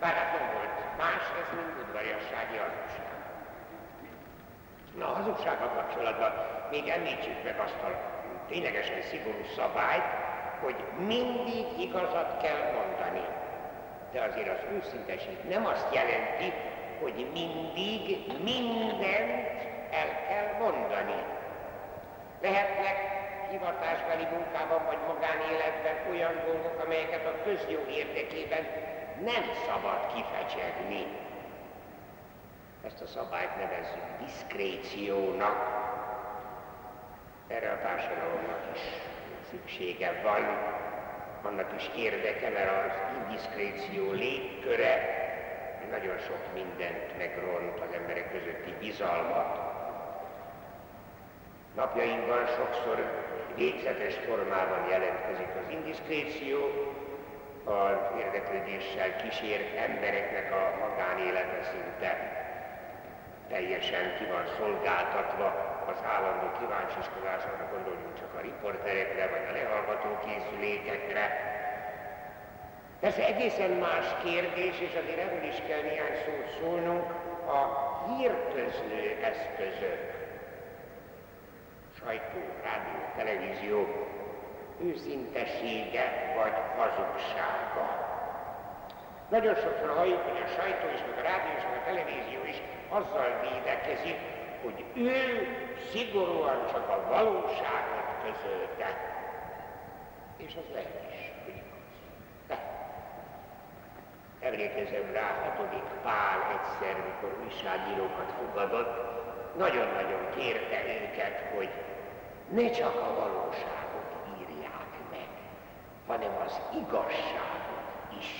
Bár 0.01 0.15
hát 0.21 0.31
nem 0.39 0.47
volt 0.55 0.75
más, 1.03 1.23
ez 1.41 1.49
mind 1.57 1.73
udvariassági 1.83 2.57
hazugság. 2.65 3.07
Na, 4.99 5.07
a 5.11 5.17
hazugsággal 5.19 5.71
kapcsolatban 5.79 6.33
még 6.71 6.89
említsük 6.89 7.39
meg 7.45 7.59
azt 7.67 7.83
a 7.89 7.91
ténylegesen 8.49 9.03
szigorú 9.11 9.45
szabályt, 9.57 10.09
hogy 10.65 10.79
mindig 11.13 11.67
igazat 11.87 12.31
kell 12.43 12.63
mondani. 12.79 13.25
De 14.13 14.21
azért 14.29 14.51
az 14.57 14.63
őszinteség 14.77 15.37
nem 15.49 15.67
azt 15.67 15.95
jelenti, 15.95 16.53
hogy 17.01 17.27
mindig 17.33 18.27
mindent 18.43 19.61
el 19.91 20.27
kell 20.29 20.59
mondani. 20.59 21.23
Lehetnek 22.41 22.97
hivatásbeli 23.51 24.27
munkában 24.33 24.85
vagy 24.87 24.99
magánéletben 25.07 26.11
olyan 26.11 26.35
dolgok, 26.45 26.83
amelyeket 26.85 27.27
a 27.27 27.43
közjó 27.45 27.79
érdekében 27.91 28.67
nem 29.25 29.45
szabad 29.67 30.01
kifecsegni. 30.15 31.07
Ezt 32.87 33.01
a 33.01 33.07
szabályt 33.07 33.57
nevezzük 33.57 34.05
diszkréciónak. 34.25 35.85
Erre 37.49 37.71
a 37.71 37.81
társadalomnak 37.81 38.61
is 38.75 38.81
szüksége 39.51 40.21
van, 40.23 40.43
annak 41.43 41.73
is 41.77 41.91
érdeke, 41.97 42.49
mert 42.51 42.87
az 42.87 42.93
indiszkréció 43.19 44.11
légköre 44.11 45.25
nagyon 45.91 46.19
sok 46.19 46.43
mindent 46.55 47.19
megront 47.19 47.81
az 47.81 47.95
emberek 47.95 48.31
közötti 48.33 48.75
bizalmat. 48.79 49.59
Napjainkban 51.75 52.47
sokszor 52.47 52.99
végzetes 53.57 54.15
formában 54.15 54.89
jelentkezik 54.89 55.49
az 55.65 55.71
indiszkréció, 55.71 56.59
az 57.65 57.99
érdeklődéssel 58.19 59.17
kísért 59.17 59.77
embereknek 59.77 60.53
a 60.53 60.63
magánélete 60.85 61.61
szinte 61.71 62.11
teljesen 63.49 64.17
ki 64.19 64.25
van 64.25 64.47
szolgáltatva 64.59 65.49
az 65.93 65.99
állandó 66.15 66.49
kíváncsiskodásra, 66.59 67.69
gondoljunk 67.73 68.19
csak 68.19 68.35
a 68.39 68.41
riporterekre, 68.41 69.25
vagy 69.33 69.45
a 69.49 69.57
lehallgató 69.59 70.11
készülékekre, 70.27 71.25
Persze 73.01 73.27
egészen 73.27 73.71
más 73.71 74.07
kérdés, 74.25 74.81
és 74.81 74.95
azért 75.03 75.19
erről 75.19 75.49
is 75.49 75.63
kell 75.69 75.83
néhány 75.83 76.17
szót 76.25 76.59
szólnunk, 76.61 77.05
a 77.47 77.61
hírközlő 78.09 79.19
eszközök, 79.23 80.17
sajtó, 81.99 82.41
rádió, 82.63 83.01
televízió 83.17 83.87
őszintesége 84.85 86.35
vagy 86.37 86.53
hazugsága. 86.77 88.15
Nagyon 89.31 89.55
sokszor 89.55 89.91
halljuk, 89.97 90.23
hogy 90.23 90.43
a 90.43 90.61
sajtó 90.61 90.87
is, 90.95 91.01
meg 91.01 91.19
a 91.19 91.29
rádió 91.29 91.53
meg 91.71 91.81
a 91.81 91.85
televízió 91.85 92.45
is 92.45 92.63
azzal 92.89 93.41
védekezik, 93.41 94.19
hogy 94.63 94.85
ő 94.95 95.47
szigorúan 95.93 96.67
csak 96.73 96.89
a 96.89 97.07
valóságot 97.09 98.09
közölte. 98.23 98.89
És 100.37 100.53
az 100.57 100.75
lehet 100.75 101.01
is. 101.11 101.16
Emlékezem 104.47 105.13
rá, 105.13 105.29
hatodik 105.45 105.89
Pál 106.03 106.39
egyszer, 106.57 106.95
mikor 107.09 107.31
újságírókat 107.45 108.31
fogadott, 108.39 108.95
nagyon-nagyon 109.57 110.25
kérte 110.37 110.79
őket, 111.03 111.37
hogy 111.55 111.71
ne 112.49 112.71
csak 112.71 112.95
a 113.09 113.15
valóságot 113.23 114.11
írják 114.39 114.91
meg, 115.11 115.29
hanem 116.07 116.33
az 116.47 116.61
igazságot 116.83 117.87
is. 118.21 118.31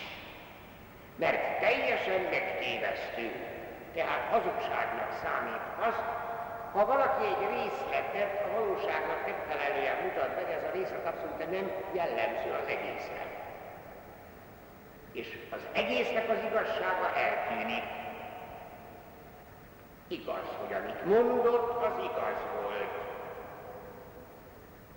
Mert 1.17 1.61
teljesen 1.61 2.21
megtévesztő, 2.21 3.29
tehát 3.95 4.25
hazugságnak 4.31 5.11
számít 5.23 5.65
az, 5.89 5.97
ha 6.73 6.87
valaki 6.87 7.25
egy 7.33 7.45
részletet 7.57 8.33
a 8.47 8.49
valóságnak 8.59 9.21
megfelelően 9.27 9.97
mutat 10.03 10.35
meg, 10.35 10.47
ez 10.57 10.65
a 10.69 10.75
részlet 10.77 11.07
abszolút 11.07 11.51
nem 11.51 11.71
jellemző 11.93 12.51
az 12.61 12.69
egészre 12.77 13.25
és 15.17 15.39
az 15.51 15.61
egésznek 15.73 16.31
az 16.31 16.39
igazsága 16.51 17.15
eltűnik. 17.15 17.85
Igaz, 20.09 20.49
hogy 20.61 20.73
amit 20.73 21.05
mondott, 21.05 21.85
az 21.85 22.05
igaz 22.05 22.39
volt, 22.63 22.95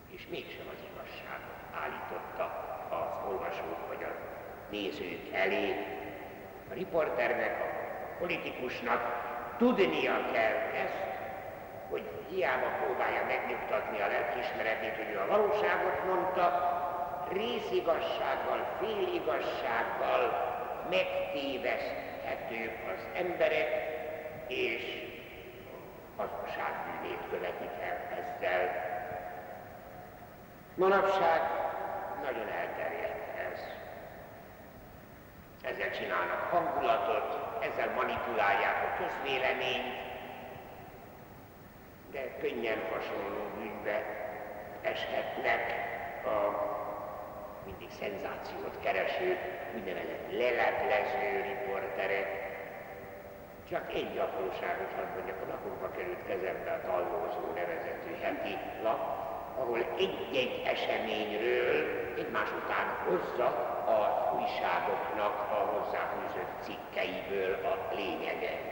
és 0.08 0.28
mégsem 0.30 0.68
az 0.74 0.82
igazságot 0.92 1.60
állította 1.82 2.46
az 2.90 3.32
olvasók 3.32 3.88
vagy 3.88 4.04
a 4.04 4.14
nézők 4.70 5.34
elé. 5.34 5.76
A 6.70 6.74
riporternek, 6.74 7.60
a 7.62 7.68
politikusnak 8.20 9.02
tudnia 9.58 10.32
kell 10.32 10.58
ezt, 10.84 11.04
hogy 11.90 12.10
hiába 12.30 12.68
próbálja 12.84 13.26
megnyugtatni 13.26 14.02
a 14.02 14.08
lelkiismeretét, 14.08 14.96
hogy 14.96 15.14
ő 15.14 15.20
a 15.20 15.28
valóságot 15.28 16.06
mondta, 16.06 16.79
részigassággal, 17.32 18.78
féligassággal 18.80 20.48
megtéveszthetők 20.90 22.78
az 22.96 23.06
emberek, 23.14 23.70
és 24.48 25.08
hazugságbűnét 26.18 27.30
követik 27.30 27.72
el 27.82 27.98
ezzel. 28.20 28.88
Manapság 30.76 31.42
nagyon 32.24 32.48
elterjedt 32.48 33.38
ez. 33.52 33.60
Ezzel 35.64 35.92
csinálnak 35.92 36.50
hangulatot, 36.52 37.64
ezzel 37.64 37.94
manipulálják 37.96 38.84
a 38.84 39.04
közvéleményt, 39.04 40.08
de 42.12 42.38
könnyen 42.40 42.80
hasonló 42.92 43.44
bűnbe 43.58 44.04
eshetnek 44.82 45.74
a 46.26 46.69
mindig 47.70 47.92
szenzációt 48.04 48.76
kereső, 48.84 49.30
úgynevezett 49.76 50.26
leleplező 50.42 51.28
riporterek. 51.50 52.30
Csak 53.70 53.94
egy 53.94 54.18
apróságot 54.18 54.92
hadd 54.96 55.10
mondjak, 55.16 55.42
a 55.42 55.52
napokba 55.54 55.90
került 55.98 56.24
kezembe 56.28 56.72
a 56.72 56.86
Tallózó 56.88 57.46
nevezetű 57.60 58.12
heti 58.22 58.56
lap, 58.84 59.02
ahol 59.62 59.82
egy-egy 59.98 60.56
eseményről 60.74 61.78
egymás 62.18 62.50
után 62.62 62.88
hozza 63.06 63.48
az 63.98 64.14
újságoknak 64.38 65.36
a 65.58 65.60
hozzáfűzött 65.74 66.54
cikkeiből 66.66 67.54
a 67.72 67.94
lényeget. 67.96 68.64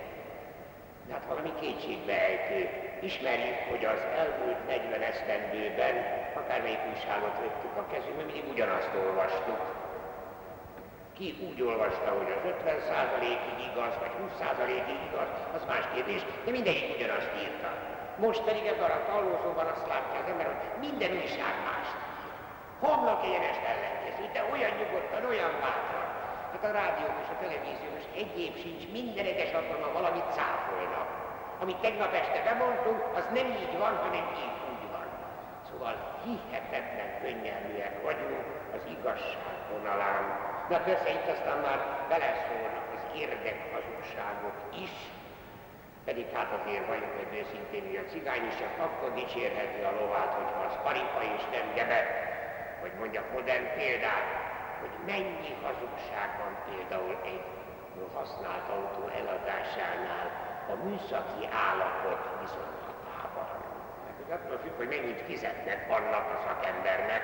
De 1.07 1.13
hát 1.13 1.25
valami 1.27 1.51
kétségbe 1.59 2.21
ejtő. 2.21 2.86
Ismerjük, 2.99 3.59
hogy 3.69 3.85
az 3.85 4.01
elmúlt 4.21 4.67
40 4.67 5.01
esztendőben 5.01 5.95
akármelyik 6.39 6.83
újságot 6.91 7.35
vettük 7.43 7.75
a 7.81 7.85
kezünkbe, 7.91 8.23
mindig 8.23 8.45
ugyanazt 8.53 8.93
olvastuk. 9.05 9.61
Ki 11.17 11.27
úgy 11.49 11.61
olvasta, 11.61 12.09
hogy 12.17 12.31
az 12.35 12.43
50%-ig 12.51 13.57
igaz, 13.69 13.93
vagy 14.03 14.13
20%-ig 14.21 14.99
igaz, 15.09 15.31
az 15.57 15.63
más 15.71 15.85
kérdés, 15.93 16.21
de 16.45 16.51
mindegyik 16.51 16.95
ugyanazt 16.95 17.31
írta. 17.43 17.69
Most 18.25 18.41
pedig 18.47 18.65
ebben 18.65 18.91
a 18.97 19.05
tallózóban 19.09 19.67
azt 19.73 19.87
látja 19.87 20.19
az 20.21 20.29
ember, 20.31 20.45
hogy 20.51 20.61
minden 20.87 21.11
újság 21.21 21.55
más. 21.69 21.87
Homlok 22.83 23.23
egyenest 23.27 23.63
ellenkező, 23.73 24.23
de 24.35 24.41
olyan 24.53 24.73
nyugodtan, 24.79 25.23
olyan 25.31 25.53
bátran. 25.63 26.07
hát 26.51 26.65
a 26.69 26.71
rádió 26.79 27.07
és 27.23 27.29
a 27.33 27.39
televízió 27.43 27.89
és 28.01 28.07
egyéb 28.23 28.55
sincs, 28.63 28.83
minden 28.97 29.25
egyes 29.31 29.51
alkalommal 29.53 29.91
valamit 29.99 30.27
cáfolnak. 30.37 31.26
Amit 31.59 31.77
tegnap 31.85 32.13
este 32.13 32.41
bemondtunk, 32.43 33.01
az 33.19 33.25
nem 33.37 33.47
így 33.63 33.77
van, 33.77 33.95
hanem 34.05 34.25
így 34.43 34.57
úgy 34.71 34.85
van. 34.91 35.07
Szóval 35.69 35.95
hihetetlen 36.23 37.11
könnyelműek 37.21 37.95
vagyunk 38.03 38.45
az 38.75 38.83
igazság 38.97 39.57
vonalán. 39.71 40.23
Na 40.69 40.77
persze 40.87 41.09
itt 41.09 41.27
aztán 41.35 41.59
már 41.67 41.79
beleszólnak 42.11 42.87
az 42.95 43.03
érdek 43.23 43.57
hazugságok 43.73 44.57
is, 44.85 44.93
pedig 46.05 46.25
hát 46.35 46.51
azért 46.59 46.87
vagyok 46.93 47.13
egy 47.23 47.33
őszintén, 47.41 47.83
hogy 47.87 47.99
a 48.03 48.09
cigány 48.11 48.45
is 48.51 48.55
csak 48.61 48.75
akkor 48.85 49.09
dicsérheti 49.13 49.81
a 49.81 49.97
lovát, 49.99 50.33
hogyha 50.39 50.61
az 50.69 50.75
paripa 50.83 51.21
és 51.35 51.43
nem 51.55 51.67
gebe, 51.77 51.99
hogy 52.81 52.93
mondjak 52.99 53.31
modern 53.37 53.67
példát, 53.77 54.27
hogy 54.81 54.93
mennyi 55.11 55.51
hazugság 55.67 56.29
van 56.41 56.53
például 56.67 57.15
egy 57.31 57.45
használt 58.13 58.69
autó 58.69 59.03
eladásánál 59.19 60.46
a 60.73 60.75
műszaki 60.87 61.43
állapot 61.67 62.21
viszonylatában. 62.41 63.47
Mert 64.03 64.17
hogy 64.21 64.31
attól 64.37 64.57
függ, 64.63 64.75
hogy 64.81 64.91
mennyit 64.95 65.21
fizetnek 65.29 65.79
annak 65.97 66.25
a 66.35 66.37
szakembernek, 66.47 67.23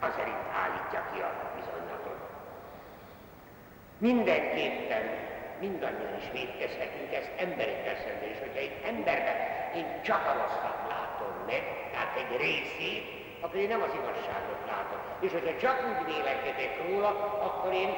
az 0.00 0.12
szerint 0.18 0.44
állítja 0.62 1.00
ki 1.10 1.18
a 1.28 1.30
bizonylatot. 1.58 2.20
Mindenképpen 3.98 5.04
mindannyian 5.60 6.16
is 6.22 6.28
védkezhetünk 6.32 7.10
ezt 7.14 7.32
emberekkel 7.36 7.96
szemben, 8.04 8.28
és 8.34 8.38
hogyha 8.44 8.62
egy 8.66 8.76
emberben 8.90 9.36
én 9.78 9.86
csak 10.08 10.22
a 10.30 10.32
rosszat 10.40 10.78
látom 10.94 11.32
meg, 11.46 11.62
tehát 11.92 12.16
egy 12.22 12.36
részét, 12.46 13.04
akkor 13.40 13.58
én 13.64 13.68
nem 13.68 13.82
az 13.82 13.94
igazságot 14.00 14.60
látom. 14.72 15.00
És 15.20 15.32
hogyha 15.32 15.56
csak 15.64 15.76
úgy 15.88 16.14
vélekedek 16.14 16.72
róla, 16.86 17.10
akkor 17.46 17.72
én 17.72 17.90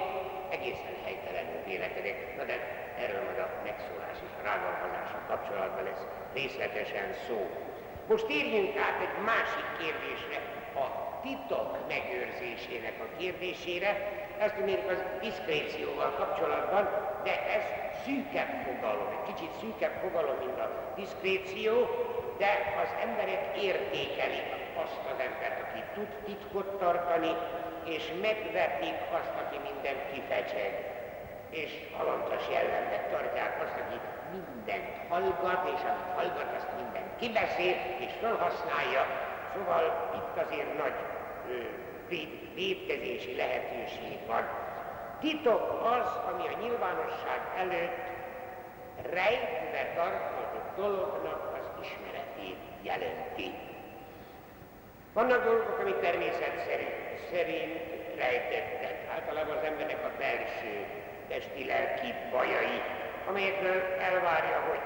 egészen 0.50 0.96
helytelenül 1.04 1.60
vélekedek. 1.66 2.36
Na 2.36 2.44
de 2.44 2.56
erről 3.02 3.22
majd 3.24 3.38
a 3.38 3.48
megszólás 3.76 4.18
és 4.26 4.32
a 4.40 4.42
rágalmazással 4.50 5.22
kapcsolatban 5.30 5.84
lesz 5.84 6.04
részletesen 6.38 7.08
szó. 7.26 7.38
Most 8.10 8.26
térjünk 8.26 8.76
át 8.86 8.98
egy 9.06 9.16
másik 9.30 9.66
kérdésre, 9.80 10.38
a 10.84 10.86
titok 11.24 11.70
megőrzésének 11.88 12.96
a 13.06 13.16
kérdésére, 13.18 13.90
ezt 14.38 14.64
még 14.64 14.78
az 14.92 15.00
diszkrécióval 15.20 16.10
kapcsolatban, 16.20 16.84
de 17.24 17.34
ez 17.56 17.64
szűkebb 18.04 18.52
fogalom, 18.66 19.08
egy 19.16 19.34
kicsit 19.34 19.52
szűkebb 19.60 19.96
fogalom, 20.04 20.36
mint 20.44 20.58
a 20.58 20.92
diszkréció, 20.96 21.72
de 22.38 22.52
az 22.82 22.90
emberek 23.06 23.44
értékelik 23.62 24.48
azt 24.84 25.00
az 25.12 25.18
embert, 25.28 25.58
aki 25.64 25.82
tud 25.94 26.10
titkot 26.24 26.78
tartani, 26.78 27.32
és 27.84 28.04
megvetik 28.20 28.98
azt, 29.18 29.34
aki 29.42 29.56
mindent 29.68 30.02
kifecseg, 30.12 30.95
és 31.50 31.70
alantas 32.00 32.48
jellemnek 32.52 33.10
tartják 33.10 33.62
azt, 33.62 33.76
aki 33.82 33.98
mindent 34.32 34.88
hallgat, 35.08 35.62
és 35.74 35.80
amit 35.90 36.14
hallgat, 36.16 36.50
azt 36.56 36.72
mindent 36.76 37.16
kibeszél, 37.18 37.76
és 37.98 38.12
felhasználja. 38.20 39.02
Szóval 39.54 40.10
itt 40.14 40.44
azért 40.44 40.76
nagy 40.78 40.94
védkezési 42.54 43.36
lehetőség 43.36 44.18
van. 44.26 44.48
Titok 45.20 45.82
az, 45.82 46.08
ami 46.32 46.46
a 46.54 46.58
nyilvánosság 46.60 47.40
előtt 47.56 48.14
rejtve 49.12 49.92
tartott 49.94 50.76
dolognak 50.76 51.58
az 51.58 51.84
ismeretét 51.84 52.58
jelenti. 52.82 53.50
Vannak 55.12 55.44
dolgok, 55.44 55.78
ami 55.78 55.94
természet 56.00 56.64
szerint, 56.68 56.94
szerint 57.30 57.80
rejtettek. 58.16 58.94
Általában 59.14 59.56
az 59.56 59.64
embernek 59.64 60.04
a 60.04 60.18
belső 60.18 60.86
testi-lelki 61.28 62.14
bajai, 62.30 62.78
amelyekről 63.28 63.80
elvárja, 64.08 64.58
hogy 64.68 64.82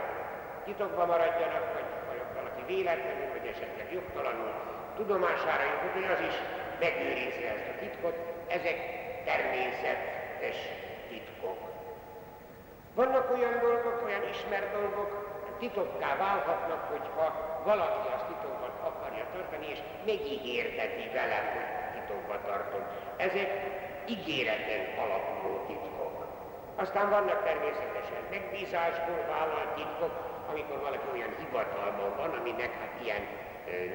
titokban 0.65 1.07
maradjanak, 1.07 1.67
vagy, 1.77 1.89
vagy 2.09 2.23
valaki 2.39 2.63
véletlenül, 2.73 3.29
vagy 3.37 3.47
esetleg 3.55 3.87
jogtalanul 3.93 4.53
tudomására 4.97 5.65
jutott, 5.73 5.97
hogy 5.99 6.11
az 6.17 6.23
is 6.31 6.37
megőrizze 6.85 7.47
ezt 7.55 7.69
a 7.73 7.79
titkot, 7.83 8.17
ezek 8.49 8.79
természetes 9.25 10.59
titkok. 11.09 11.59
Vannak 12.95 13.27
olyan 13.37 13.57
dolgok, 13.61 14.03
olyan 14.07 14.25
ismert 14.35 14.73
dolgok, 14.79 15.11
titokká 15.59 16.17
válhatnak, 16.17 16.83
hogyha 16.93 17.27
valaki 17.65 18.09
azt 18.15 18.27
titokban 18.33 18.73
akarja 18.91 19.25
tartani, 19.33 19.67
és 19.75 19.81
megígérteti 20.07 21.07
velem, 21.19 21.45
hogy 21.55 21.69
titokba 21.97 22.37
tartom. 22.47 22.83
Ezek 23.17 23.51
ígéreten 24.15 24.83
alapuló. 25.05 25.50
Aztán 26.81 27.11
vannak 27.11 27.45
természetesen 27.45 28.23
megbízásból 28.31 29.25
vállalt 29.29 29.75
titkok, 29.75 30.13
amikor 30.51 30.79
valaki 30.79 31.09
olyan 31.13 31.35
hivatalban 31.39 32.17
van, 32.17 32.31
aminek 32.31 32.73
hát 32.81 32.95
ilyen 33.03 33.23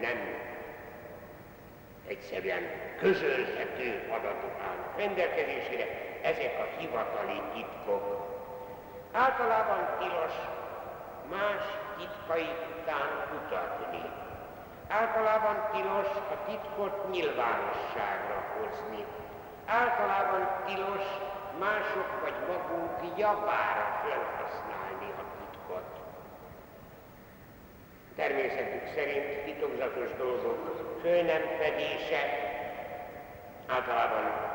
nem 0.02 0.18
egyszerűen 2.08 2.64
közölhető 3.00 4.10
adatok 4.10 4.56
állnak 4.68 4.98
rendelkezésére, 4.98 5.86
ezek 6.22 6.54
a 6.60 6.80
hivatali 6.80 7.42
titkok. 7.54 8.06
Általában 9.12 9.88
tilos 10.00 10.36
más 11.30 11.64
titkai 11.98 12.50
után 12.72 13.10
kutatni. 13.30 14.10
Általában 14.88 15.56
tilos 15.72 16.08
a 16.08 16.38
titkot 16.46 17.12
nyilvánosságra 17.12 18.38
hozni. 18.58 19.06
Általában 19.66 20.48
tilos 20.66 21.06
mások 21.60 22.22
vagy 22.22 22.38
magunk 22.48 23.18
javára 23.18 24.00
felhasználni 24.02 25.10
a 25.22 25.24
titkot. 25.38 25.90
Természetük 28.16 28.94
szerint 28.96 29.44
titokzatos 29.44 30.10
dolgok 30.18 31.00
föl 31.02 31.22
nem 31.22 31.42
fedése 31.60 32.22
általában 33.68 34.55